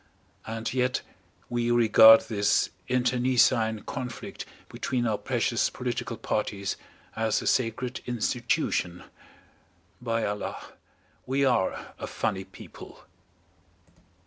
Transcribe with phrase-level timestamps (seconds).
[0.47, 1.03] And yet
[1.47, 6.75] we regard this internecine conflict between our precious political parties
[7.15, 9.03] as a sacred institution.
[10.01, 10.59] By Allah,
[11.27, 13.03] we are a funny people!